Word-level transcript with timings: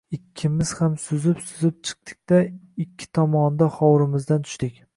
Ikkimiz 0.15 0.69
ham 0.77 0.95
suzib-suzib 1.03 1.75
chiqdik-da, 1.89 2.39
ikki 2.85 3.11
tomonda 3.19 3.69
hovrimizdan 3.79 4.49
tushdik 4.49 4.83